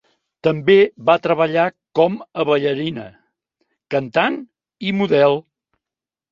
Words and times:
També 0.45 0.77
va 1.09 1.17
treballar 1.25 1.65
com 1.99 2.17
a 2.43 2.47
ballarina, 2.51 3.05
cantant 3.97 4.43
i 4.91 4.99
model. 5.05 5.41